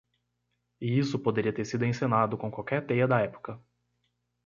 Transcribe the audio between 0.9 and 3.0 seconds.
isso poderia ter sido encenado com qualquer